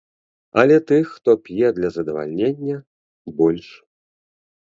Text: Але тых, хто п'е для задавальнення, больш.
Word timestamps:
Але 0.61 0.77
тых, 0.91 1.11
хто 1.17 1.35
п'е 1.49 1.69
для 1.77 1.89
задавальнення, 1.99 2.75
больш. 3.43 3.69